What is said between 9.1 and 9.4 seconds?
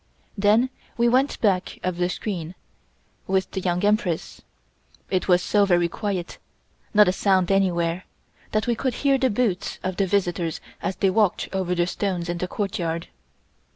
the